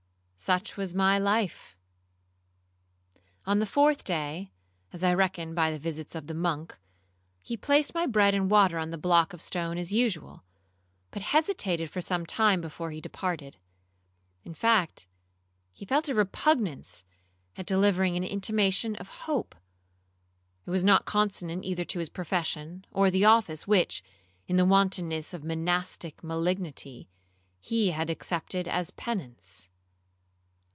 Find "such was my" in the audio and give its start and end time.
0.43-1.19